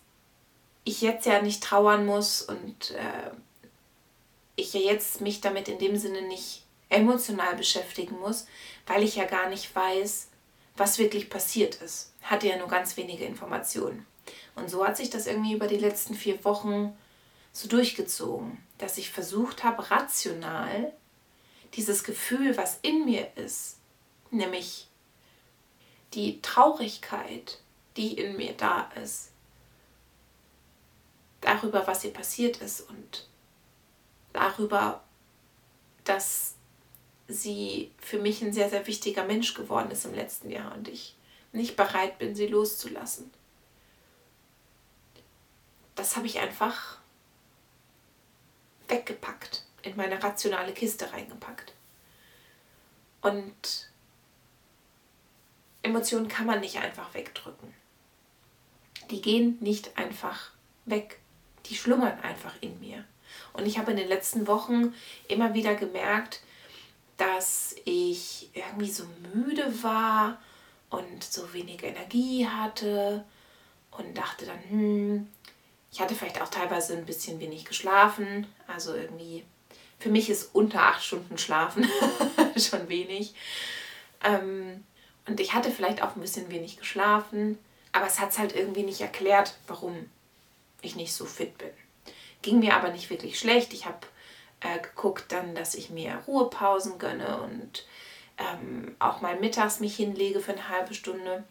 ich 0.83 1.01
jetzt 1.01 1.25
ja 1.25 1.41
nicht 1.41 1.63
trauern 1.63 2.05
muss 2.05 2.41
und 2.41 2.91
äh, 2.91 3.31
ich 4.55 4.73
ja 4.73 4.79
jetzt 4.79 5.21
mich 5.21 5.39
damit 5.39 5.67
in 5.67 5.77
dem 5.77 5.97
Sinne 5.97 6.23
nicht 6.23 6.63
emotional 6.89 7.55
beschäftigen 7.55 8.19
muss, 8.19 8.47
weil 8.87 9.03
ich 9.03 9.15
ja 9.15 9.25
gar 9.25 9.49
nicht 9.49 9.73
weiß, 9.75 10.28
was 10.79 10.97
wirklich 10.97 11.29
passiert 11.29 11.75
ist. 11.75 12.13
Hatte 12.21 12.47
ja 12.47 12.57
nur 12.57 12.67
ganz 12.67 12.97
wenige 12.97 13.25
Informationen. 13.25 14.05
Und 14.55 14.69
so 14.69 14.85
hat 14.85 14.97
sich 14.97 15.09
das 15.09 15.27
irgendwie 15.27 15.53
über 15.53 15.67
die 15.67 15.77
letzten 15.77 16.15
vier 16.15 16.43
Wochen 16.43 16.97
so 17.51 17.67
durchgezogen, 17.67 18.57
dass 18.77 18.97
ich 18.97 19.11
versucht 19.11 19.63
habe, 19.63 19.89
rational 19.91 20.93
dieses 21.73 22.03
Gefühl, 22.03 22.57
was 22.57 22.79
in 22.81 23.05
mir 23.05 23.35
ist, 23.35 23.77
nämlich 24.31 24.87
die 26.13 26.41
Traurigkeit, 26.41 27.59
die 27.97 28.13
in 28.13 28.37
mir 28.37 28.53
da 28.53 28.89
ist, 29.03 29.31
darüber, 31.41 31.87
was 31.87 32.03
ihr 32.03 32.13
passiert 32.13 32.57
ist 32.57 32.81
und 32.89 33.27
darüber, 34.33 35.03
dass 36.03 36.55
sie 37.29 37.91
für 37.99 38.19
mich 38.19 38.41
ein 38.41 38.51
sehr, 38.51 38.69
sehr 38.69 38.85
wichtiger 38.87 39.23
Mensch 39.23 39.53
geworden 39.53 39.91
ist 39.91 40.05
im 40.05 40.15
letzten 40.15 40.49
Jahr 40.49 40.75
und 40.75 40.87
ich 40.87 41.15
nicht 41.53 41.75
bereit 41.75 42.17
bin, 42.17 42.35
sie 42.35 42.47
loszulassen. 42.47 43.31
Das 45.95 46.15
habe 46.15 46.25
ich 46.25 46.39
einfach 46.39 46.97
weggepackt, 48.87 49.63
in 49.83 49.95
meine 49.95 50.21
rationale 50.21 50.73
Kiste 50.73 51.11
reingepackt. 51.11 51.73
Und 53.21 53.89
Emotionen 55.83 56.27
kann 56.27 56.47
man 56.47 56.61
nicht 56.61 56.77
einfach 56.77 57.13
wegdrücken. 57.13 57.73
Die 59.11 59.21
gehen 59.21 59.57
nicht 59.59 59.97
einfach 59.97 60.51
weg. 60.85 61.19
Die 61.65 61.75
schlummern 61.75 62.19
einfach 62.21 62.53
in 62.61 62.79
mir. 62.79 63.03
Und 63.53 63.67
ich 63.67 63.77
habe 63.77 63.91
in 63.91 63.97
den 63.97 64.07
letzten 64.07 64.47
Wochen 64.47 64.95
immer 65.27 65.53
wieder 65.53 65.75
gemerkt, 65.75 66.41
dass 67.19 67.75
ich 67.83 68.49
irgendwie 68.53 68.89
so 68.89 69.03
müde 69.33 69.83
war 69.83 70.41
und 70.89 71.21
so 71.23 71.53
wenig 71.53 71.83
Energie 71.83 72.47
hatte 72.47 73.25
und 73.91 74.17
dachte 74.17 74.45
dann, 74.45 74.59
hm, 74.69 75.27
ich 75.91 75.99
hatte 75.99 76.15
vielleicht 76.15 76.41
auch 76.41 76.49
teilweise 76.49 76.95
ein 76.95 77.05
bisschen 77.05 77.39
wenig 77.41 77.65
geschlafen. 77.65 78.47
Also 78.67 78.95
irgendwie, 78.95 79.43
für 79.99 80.09
mich 80.09 80.29
ist 80.29 80.55
unter 80.55 80.81
acht 80.81 81.03
Stunden 81.03 81.37
Schlafen 81.37 81.85
schon 82.57 82.87
wenig. 82.87 83.33
Ähm, 84.23 84.85
und 85.27 85.41
ich 85.41 85.53
hatte 85.53 85.71
vielleicht 85.71 86.01
auch 86.01 86.15
ein 86.15 86.21
bisschen 86.21 86.49
wenig 86.49 86.77
geschlafen. 86.77 87.59
Aber 87.91 88.07
es 88.07 88.19
hat 88.19 88.31
es 88.31 88.39
halt 88.39 88.55
irgendwie 88.55 88.83
nicht 88.83 89.01
erklärt, 89.01 89.55
warum 89.67 90.09
ich 90.81 90.95
nicht 90.95 91.13
so 91.13 91.25
fit 91.25 91.57
bin. 91.57 91.71
Ging 92.43 92.59
mir 92.59 92.75
aber 92.75 92.91
nicht 92.91 93.09
wirklich 93.09 93.37
schlecht. 93.37 93.73
Ich 93.73 93.85
habe 93.85 93.99
äh, 94.61 94.79
geguckt 94.79 95.31
dann, 95.31 95.55
dass 95.55 95.75
ich 95.75 95.89
mir 95.89 96.21
Ruhepausen 96.27 96.97
gönne 96.99 97.41
und 97.41 97.85
ähm, 98.37 98.95
auch 98.99 99.21
mal 99.21 99.39
mittags 99.39 99.79
mich 99.79 99.95
hinlege 99.95 100.39
für 100.39 100.53
eine 100.53 100.69
halbe 100.69 100.93
Stunde. 100.93 101.43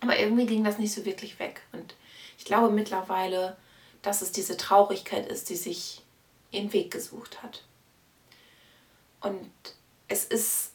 Aber 0.00 0.18
irgendwie 0.18 0.46
ging 0.46 0.64
das 0.64 0.78
nicht 0.78 0.92
so 0.92 1.04
wirklich 1.04 1.38
weg. 1.38 1.62
Und 1.72 1.94
ich 2.38 2.44
glaube 2.44 2.70
mittlerweile, 2.72 3.56
dass 4.02 4.22
es 4.22 4.32
diese 4.32 4.56
Traurigkeit 4.56 5.26
ist, 5.26 5.48
die 5.50 5.56
sich 5.56 6.02
ihren 6.50 6.72
Weg 6.72 6.90
gesucht 6.90 7.42
hat. 7.42 7.64
Und 9.20 9.50
es 10.08 10.24
ist 10.24 10.72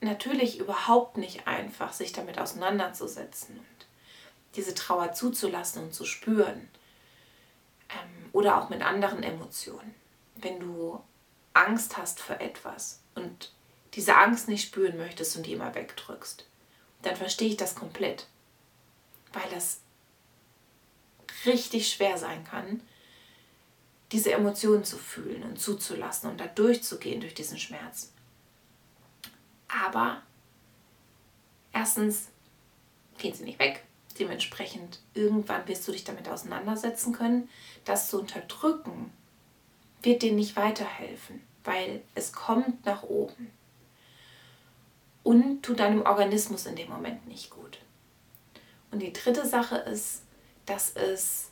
natürlich 0.00 0.58
überhaupt 0.58 1.16
nicht 1.16 1.46
einfach, 1.46 1.92
sich 1.92 2.12
damit 2.12 2.38
auseinanderzusetzen 2.38 3.58
und 3.58 3.86
diese 4.56 4.74
Trauer 4.74 5.12
zuzulassen 5.12 5.84
und 5.84 5.94
zu 5.94 6.04
spüren. 6.04 6.68
Ähm, 7.90 8.30
oder 8.32 8.60
auch 8.60 8.68
mit 8.68 8.82
anderen 8.82 9.22
Emotionen. 9.22 9.94
Wenn 10.34 10.60
du 10.60 11.02
Angst 11.54 11.96
hast 11.96 12.20
vor 12.20 12.40
etwas 12.40 13.00
und 13.14 13.52
diese 13.94 14.16
Angst 14.16 14.48
nicht 14.48 14.66
spüren 14.66 14.98
möchtest 14.98 15.36
und 15.36 15.46
die 15.46 15.54
immer 15.54 15.74
wegdrückst, 15.74 16.46
dann 17.02 17.16
verstehe 17.16 17.48
ich 17.48 17.56
das 17.56 17.74
komplett. 17.74 18.26
Weil 19.32 19.48
das 19.50 19.80
richtig 21.46 21.90
schwer 21.90 22.18
sein 22.18 22.44
kann, 22.44 22.82
diese 24.12 24.32
Emotionen 24.32 24.84
zu 24.84 24.98
fühlen 24.98 25.42
und 25.42 25.58
zuzulassen 25.58 26.30
und 26.30 26.38
da 26.38 26.46
durchzugehen 26.46 27.20
durch 27.20 27.34
diesen 27.34 27.58
Schmerz. 27.58 28.12
Aber 29.68 30.22
erstens 31.72 32.28
gehen 33.18 33.34
sie 33.34 33.44
nicht 33.44 33.58
weg. 33.58 33.85
Dementsprechend 34.18 35.00
irgendwann 35.14 35.66
wirst 35.68 35.86
du 35.86 35.92
dich 35.92 36.04
damit 36.04 36.28
auseinandersetzen 36.28 37.12
können. 37.12 37.48
Das 37.84 38.08
zu 38.08 38.18
unterdrücken 38.18 39.12
wird 40.02 40.22
dir 40.22 40.32
nicht 40.32 40.56
weiterhelfen, 40.56 41.42
weil 41.64 42.02
es 42.14 42.32
kommt 42.32 42.84
nach 42.86 43.02
oben 43.02 43.50
und 45.22 45.62
tut 45.62 45.80
deinem 45.80 46.02
Organismus 46.02 46.66
in 46.66 46.76
dem 46.76 46.88
Moment 46.88 47.26
nicht 47.26 47.50
gut. 47.50 47.78
Und 48.90 49.00
die 49.00 49.12
dritte 49.12 49.46
Sache 49.46 49.76
ist, 49.76 50.22
dass 50.66 50.94
es 50.94 51.50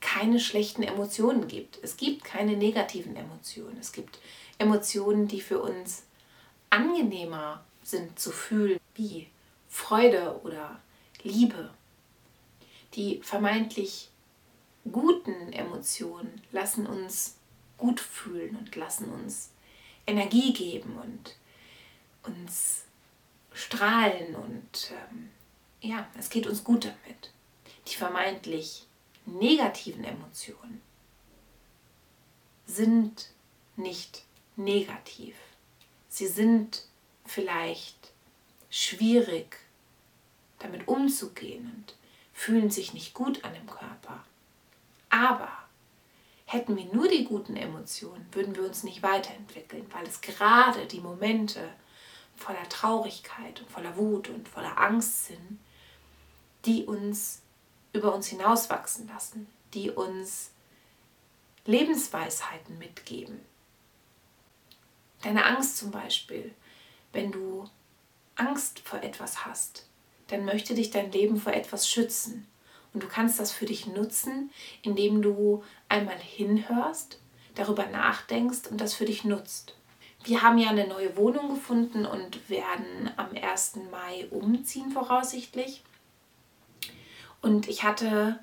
keine 0.00 0.38
schlechten 0.38 0.82
Emotionen 0.82 1.48
gibt. 1.48 1.78
Es 1.82 1.96
gibt 1.96 2.24
keine 2.24 2.56
negativen 2.56 3.16
Emotionen. 3.16 3.76
Es 3.80 3.92
gibt 3.92 4.18
Emotionen, 4.58 5.28
die 5.28 5.40
für 5.40 5.60
uns 5.60 6.04
angenehmer 6.70 7.64
sind 7.82 8.18
zu 8.18 8.30
fühlen, 8.30 8.78
wie 8.94 9.28
Freude 9.68 10.40
oder 10.44 10.78
Liebe. 11.24 11.70
Die 12.94 13.20
vermeintlich 13.22 14.10
guten 14.90 15.52
Emotionen 15.52 16.42
lassen 16.52 16.86
uns 16.86 17.36
gut 17.78 17.98
fühlen 17.98 18.56
und 18.56 18.76
lassen 18.76 19.10
uns 19.10 19.50
Energie 20.06 20.52
geben 20.52 20.96
und 20.98 21.36
uns 22.22 22.84
strahlen 23.52 24.34
und 24.36 24.92
ähm, 24.92 25.30
ja, 25.80 26.06
es 26.18 26.28
geht 26.30 26.46
uns 26.46 26.62
gut 26.62 26.84
damit. 26.84 27.32
die 27.88 27.96
vermeintlich 27.96 28.86
negativen 29.26 30.04
Emotionen 30.04 30.80
sind 32.66 33.30
nicht 33.76 34.24
negativ. 34.56 35.34
Sie 36.08 36.26
sind 36.26 36.86
vielleicht 37.24 38.12
schwierig 38.70 39.63
damit 40.64 40.88
umzugehen 40.88 41.70
und 41.76 41.94
fühlen 42.32 42.70
sich 42.70 42.94
nicht 42.94 43.14
gut 43.14 43.44
an 43.44 43.54
dem 43.54 43.66
Körper. 43.66 44.24
Aber 45.10 45.52
hätten 46.46 46.76
wir 46.76 46.86
nur 46.86 47.08
die 47.08 47.24
guten 47.24 47.56
Emotionen, 47.56 48.26
würden 48.32 48.56
wir 48.56 48.64
uns 48.64 48.82
nicht 48.82 49.02
weiterentwickeln, 49.02 49.86
weil 49.92 50.06
es 50.06 50.20
gerade 50.20 50.86
die 50.86 51.00
Momente 51.00 51.60
voller 52.36 52.68
Traurigkeit 52.68 53.60
und 53.60 53.70
voller 53.70 53.96
Wut 53.96 54.28
und 54.28 54.48
voller 54.48 54.78
Angst 54.80 55.26
sind, 55.26 55.60
die 56.64 56.84
uns 56.84 57.42
über 57.92 58.12
uns 58.14 58.26
hinauswachsen 58.26 59.06
lassen, 59.06 59.46
die 59.72 59.90
uns 59.90 60.50
Lebensweisheiten 61.66 62.78
mitgeben. 62.78 63.40
Deine 65.22 65.44
Angst 65.44 65.76
zum 65.76 65.90
Beispiel, 65.90 66.54
wenn 67.12 67.30
du 67.30 67.68
Angst 68.34 68.80
vor 68.80 69.02
etwas 69.02 69.44
hast, 69.44 69.86
dann 70.28 70.44
möchte 70.44 70.74
dich 70.74 70.90
dein 70.90 71.12
Leben 71.12 71.36
vor 71.36 71.52
etwas 71.52 71.88
schützen. 71.88 72.46
Und 72.92 73.02
du 73.02 73.08
kannst 73.08 73.40
das 73.40 73.52
für 73.52 73.66
dich 73.66 73.86
nutzen, 73.86 74.50
indem 74.82 75.20
du 75.20 75.64
einmal 75.88 76.18
hinhörst, 76.18 77.18
darüber 77.54 77.86
nachdenkst 77.86 78.68
und 78.70 78.80
das 78.80 78.94
für 78.94 79.04
dich 79.04 79.24
nutzt. 79.24 79.74
Wir 80.24 80.42
haben 80.42 80.58
ja 80.58 80.70
eine 80.70 80.86
neue 80.86 81.16
Wohnung 81.16 81.50
gefunden 81.50 82.06
und 82.06 82.48
werden 82.48 83.10
am 83.16 83.30
1. 83.36 83.76
Mai 83.90 84.26
umziehen 84.30 84.90
voraussichtlich. 84.90 85.82
Und 87.42 87.68
ich 87.68 87.82
hatte 87.82 88.38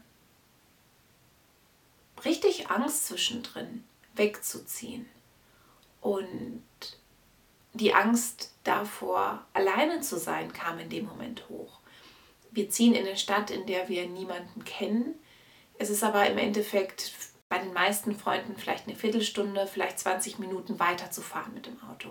richtig 2.23 2.69
Angst 2.69 3.07
zwischendrin, 3.07 3.83
wegzuziehen. 4.13 5.09
Und 6.01 6.61
die 7.73 7.93
Angst 7.93 8.51
davor, 8.63 9.45
alleine 9.53 10.01
zu 10.01 10.17
sein, 10.17 10.51
kam 10.51 10.79
in 10.79 10.89
dem 10.89 11.05
Moment 11.05 11.47
hoch. 11.49 11.79
Wir 12.51 12.69
ziehen 12.69 12.93
in 12.93 13.05
eine 13.05 13.17
Stadt, 13.17 13.49
in 13.49 13.65
der 13.65 13.87
wir 13.87 14.07
niemanden 14.07 14.65
kennen. 14.65 15.15
Es 15.77 15.89
ist 15.89 16.03
aber 16.03 16.27
im 16.27 16.37
Endeffekt 16.37 17.13
bei 17.47 17.57
den 17.57 17.73
meisten 17.73 18.15
Freunden 18.15 18.55
vielleicht 18.57 18.87
eine 18.87 18.95
Viertelstunde, 18.95 19.67
vielleicht 19.67 19.99
20 19.99 20.39
Minuten 20.39 20.79
weiter 20.79 21.11
zu 21.11 21.21
fahren 21.21 21.53
mit 21.53 21.65
dem 21.65 21.81
Auto. 21.89 22.09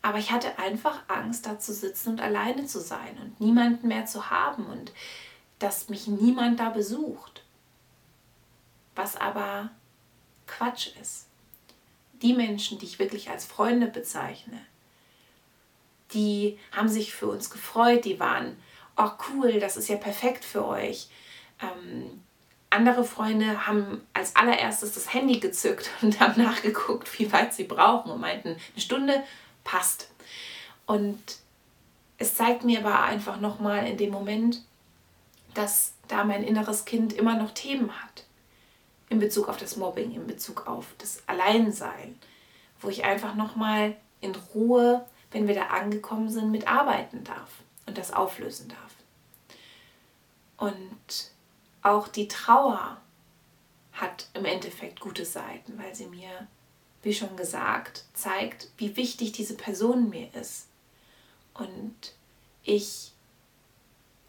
Aber 0.00 0.18
ich 0.18 0.30
hatte 0.30 0.58
einfach 0.58 1.02
Angst, 1.08 1.46
da 1.46 1.58
zu 1.58 1.72
sitzen 1.72 2.10
und 2.10 2.20
alleine 2.20 2.66
zu 2.66 2.80
sein 2.80 3.18
und 3.18 3.40
niemanden 3.40 3.88
mehr 3.88 4.06
zu 4.06 4.30
haben 4.30 4.66
und 4.66 4.92
dass 5.58 5.88
mich 5.88 6.06
niemand 6.06 6.60
da 6.60 6.70
besucht. 6.70 7.44
Was 8.94 9.16
aber 9.16 9.70
Quatsch 10.46 10.94
ist 11.00 11.27
die 12.22 12.34
Menschen, 12.34 12.78
die 12.78 12.86
ich 12.86 12.98
wirklich 12.98 13.30
als 13.30 13.44
Freunde 13.44 13.86
bezeichne, 13.86 14.60
die 16.12 16.58
haben 16.72 16.88
sich 16.88 17.14
für 17.14 17.26
uns 17.26 17.50
gefreut, 17.50 18.04
die 18.04 18.18
waren, 18.18 18.56
oh 18.96 19.10
cool, 19.28 19.60
das 19.60 19.76
ist 19.76 19.88
ja 19.88 19.96
perfekt 19.96 20.44
für 20.44 20.66
euch. 20.66 21.08
Ähm, 21.60 22.22
andere 22.70 23.04
Freunde 23.04 23.66
haben 23.66 24.06
als 24.14 24.36
allererstes 24.36 24.92
das 24.92 25.12
Handy 25.12 25.40
gezückt 25.40 25.90
und 26.02 26.20
haben 26.20 26.42
nachgeguckt, 26.42 27.18
wie 27.18 27.30
weit 27.32 27.54
sie 27.54 27.64
brauchen 27.64 28.10
und 28.10 28.20
meinten, 28.20 28.48
eine 28.48 28.80
Stunde 28.80 29.22
passt. 29.64 30.10
Und 30.86 31.18
es 32.16 32.34
zeigt 32.34 32.64
mir 32.64 32.80
aber 32.80 33.02
einfach 33.02 33.38
nochmal 33.40 33.86
in 33.86 33.96
dem 33.96 34.10
Moment, 34.10 34.62
dass 35.54 35.92
da 36.08 36.24
mein 36.24 36.42
inneres 36.42 36.84
Kind 36.84 37.12
immer 37.12 37.36
noch 37.36 37.52
Themen 37.52 37.90
hat 38.02 38.24
in 39.08 39.18
Bezug 39.18 39.48
auf 39.48 39.56
das 39.56 39.76
Mobbing, 39.76 40.12
in 40.12 40.26
Bezug 40.26 40.66
auf 40.66 40.86
das 40.98 41.22
Alleinsein, 41.26 42.18
wo 42.80 42.88
ich 42.88 43.04
einfach 43.04 43.34
nochmal 43.34 43.96
in 44.20 44.34
Ruhe, 44.54 45.04
wenn 45.30 45.48
wir 45.48 45.54
da 45.54 45.68
angekommen 45.68 46.28
sind, 46.28 46.50
mitarbeiten 46.50 47.24
darf 47.24 47.50
und 47.86 47.98
das 47.98 48.12
auflösen 48.12 48.68
darf. 48.68 48.94
Und 50.56 51.30
auch 51.82 52.08
die 52.08 52.28
Trauer 52.28 52.98
hat 53.92 54.28
im 54.34 54.44
Endeffekt 54.44 55.00
gute 55.00 55.24
Seiten, 55.24 55.78
weil 55.78 55.94
sie 55.94 56.06
mir, 56.06 56.46
wie 57.02 57.14
schon 57.14 57.36
gesagt, 57.36 58.04
zeigt, 58.14 58.68
wie 58.76 58.96
wichtig 58.96 59.32
diese 59.32 59.54
Person 59.54 60.10
mir 60.10 60.32
ist. 60.34 60.66
Und 61.54 62.14
ich 62.62 63.12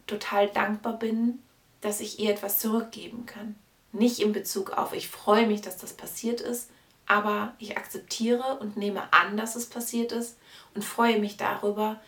total 0.08 0.50
dankbar 0.50 0.98
bin, 0.98 1.40
dass 1.82 2.00
ich 2.00 2.20
ihr 2.20 2.32
etwas 2.32 2.60
zurückgeben 2.60 3.26
kann. 3.26 3.56
Nicht 3.92 4.20
in 4.20 4.34
Bezug 4.34 4.72
auf, 4.72 4.94
ich 4.94 5.08
freue 5.08 5.48
mich, 5.48 5.62
dass 5.62 5.78
das 5.78 5.94
passiert 5.94 6.42
ist, 6.42 6.70
aber 7.08 7.56
ich 7.58 7.76
akzeptiere 7.76 8.60
und 8.60 8.78
nehme 8.78 9.12
an, 9.12 9.36
dass 9.36 9.56
es 9.56 9.66
passiert 9.66 10.12
ist 10.12 10.38
und 10.76 10.86
freue 10.86 11.20
mich 11.20 11.38
darüber, 11.38 12.00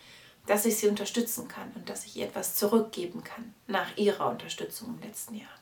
dass 0.46 0.64
ich 0.64 0.76
sie 0.76 0.88
unterstützen 0.88 1.48
kann 1.48 1.72
und 1.74 1.88
dass 1.88 2.04
ich 2.06 2.16
ihr 2.16 2.26
etwas 2.26 2.54
zurückgeben 2.54 3.24
kann 3.24 3.54
nach 3.66 3.96
ihrer 3.96 4.28
Unterstützung 4.28 4.96
im 4.96 5.06
letzten 5.06 5.36
Jahr. 5.36 5.58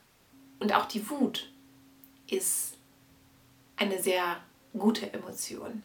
Und 0.59 0.74
auch 0.74 0.87
die 0.87 1.09
Wut 1.09 1.50
ist 2.28 2.74
eine 3.76 4.00
sehr 4.02 4.37
gute 4.76 5.12
Emotion. 5.12 5.83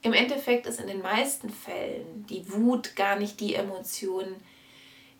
Im 0.00 0.12
Endeffekt 0.12 0.66
ist 0.66 0.80
in 0.80 0.86
den 0.86 1.02
meisten 1.02 1.50
Fällen 1.50 2.24
die 2.28 2.50
Wut 2.52 2.96
gar 2.96 3.16
nicht 3.16 3.40
die 3.40 3.54
Emotion, 3.54 4.36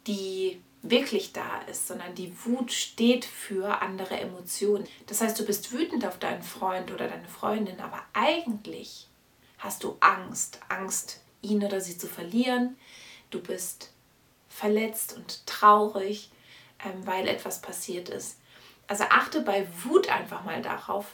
die 0.06 0.62
wirklich 0.82 1.32
da 1.32 1.60
ist, 1.70 1.88
sondern 1.88 2.14
die 2.14 2.32
Wut 2.44 2.72
steht 2.72 3.24
für 3.24 3.82
andere 3.82 4.18
Emotionen. 4.18 4.86
Das 5.06 5.20
heißt, 5.20 5.38
du 5.38 5.44
bist 5.44 5.72
wütend 5.72 6.06
auf 6.06 6.18
deinen 6.18 6.42
Freund 6.42 6.90
oder 6.92 7.08
deine 7.08 7.28
Freundin, 7.28 7.80
aber 7.80 8.02
eigentlich 8.12 9.08
hast 9.58 9.82
du 9.82 9.96
Angst, 10.00 10.60
Angst, 10.68 11.20
ihn 11.42 11.64
oder 11.64 11.80
sie 11.80 11.98
zu 11.98 12.06
verlieren. 12.06 12.76
Du 13.30 13.40
bist 13.40 13.92
verletzt 14.48 15.14
und 15.16 15.46
traurig, 15.46 16.30
ähm, 16.84 17.06
weil 17.06 17.28
etwas 17.28 17.60
passiert 17.60 18.08
ist. 18.08 18.38
Also 18.86 19.04
achte 19.04 19.42
bei 19.42 19.66
Wut 19.84 20.08
einfach 20.08 20.44
mal 20.44 20.62
darauf, 20.62 21.06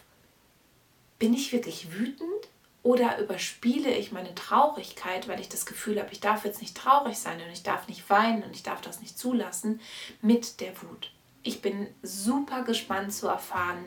bin 1.18 1.34
ich 1.34 1.52
wirklich 1.52 1.92
wütend 1.92 2.48
oder 2.84 3.18
überspiele 3.18 3.92
ich 3.96 4.12
meine 4.12 4.34
Traurigkeit, 4.34 5.26
weil 5.26 5.40
ich 5.40 5.48
das 5.48 5.64
Gefühl 5.64 5.98
habe, 5.98 6.12
ich 6.12 6.20
darf 6.20 6.44
jetzt 6.44 6.60
nicht 6.60 6.76
traurig 6.76 7.16
sein 7.18 7.40
und 7.40 7.50
ich 7.50 7.62
darf 7.62 7.88
nicht 7.88 8.08
weinen 8.10 8.44
und 8.44 8.54
ich 8.54 8.62
darf 8.62 8.82
das 8.82 9.00
nicht 9.00 9.18
zulassen 9.18 9.80
mit 10.20 10.60
der 10.60 10.70
Wut. 10.82 11.10
Ich 11.42 11.62
bin 11.62 11.88
super 12.02 12.62
gespannt 12.62 13.12
zu 13.12 13.26
erfahren, 13.26 13.84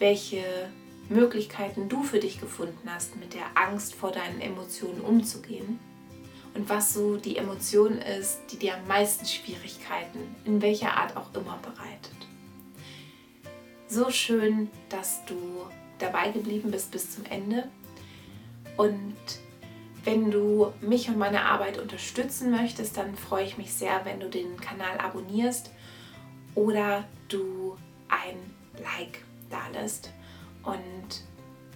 welche 0.00 0.42
Möglichkeiten 1.08 1.88
du 1.88 2.02
für 2.02 2.18
dich 2.18 2.40
gefunden 2.40 2.90
hast, 2.92 3.14
mit 3.16 3.34
der 3.34 3.46
Angst 3.54 3.94
vor 3.94 4.10
deinen 4.10 4.40
Emotionen 4.40 5.00
umzugehen 5.00 5.78
und 6.54 6.68
was 6.68 6.92
so 6.92 7.16
die 7.16 7.36
Emotion 7.36 7.98
ist, 7.98 8.40
die 8.50 8.58
dir 8.58 8.74
am 8.74 8.86
meisten 8.88 9.26
Schwierigkeiten 9.26 10.34
in 10.44 10.60
welcher 10.60 10.96
Art 10.96 11.16
auch 11.16 11.32
immer 11.34 11.58
bereitet. 11.58 12.16
So 13.86 14.10
schön, 14.10 14.70
dass 14.88 15.24
du 15.24 15.36
dabei 16.00 16.30
geblieben 16.32 16.72
bist 16.72 16.90
bis 16.90 17.14
zum 17.14 17.24
Ende. 17.26 17.68
Und 18.76 19.16
wenn 20.04 20.30
du 20.30 20.72
mich 20.80 21.08
und 21.08 21.18
meine 21.18 21.44
Arbeit 21.44 21.78
unterstützen 21.78 22.50
möchtest, 22.50 22.96
dann 22.96 23.16
freue 23.16 23.44
ich 23.44 23.56
mich 23.58 23.72
sehr, 23.72 24.04
wenn 24.04 24.20
du 24.20 24.28
den 24.28 24.60
Kanal 24.60 24.98
abonnierst 24.98 25.70
oder 26.54 27.04
du 27.28 27.76
ein 28.08 28.36
Like 28.82 29.24
da 29.50 29.68
lässt. 29.72 30.12
Und 30.62 31.22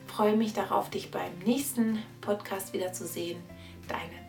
freue 0.07 0.37
mich 0.37 0.53
darauf, 0.53 0.91
dich 0.91 1.11
beim 1.11 1.39
nächsten 1.45 2.03
Podcast 2.21 2.73
wiederzusehen. 2.73 3.43
Deine 3.89 4.29